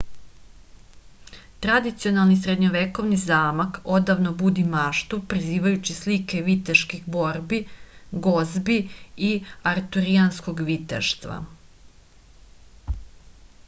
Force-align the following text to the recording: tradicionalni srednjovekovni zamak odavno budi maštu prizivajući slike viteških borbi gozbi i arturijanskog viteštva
tradicionalni 1.65 2.37
srednjovekovni 2.45 3.19
zamak 3.23 3.77
odavno 3.97 4.31
budi 4.39 4.63
maštu 4.71 5.19
prizivajući 5.35 5.97
slike 5.99 6.41
viteških 6.49 7.05
borbi 7.17 7.59
gozbi 8.29 8.79
i 9.31 9.31
arturijanskog 9.75 10.67
viteštva 10.73 11.37